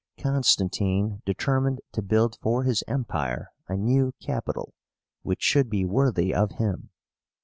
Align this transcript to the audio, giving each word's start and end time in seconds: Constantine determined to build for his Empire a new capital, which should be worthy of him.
Constantine 0.17 1.21
determined 1.27 1.79
to 1.91 2.01
build 2.01 2.35
for 2.41 2.63
his 2.63 2.83
Empire 2.87 3.51
a 3.67 3.77
new 3.77 4.15
capital, 4.19 4.73
which 5.21 5.43
should 5.43 5.69
be 5.69 5.85
worthy 5.85 6.33
of 6.33 6.53
him. 6.53 6.89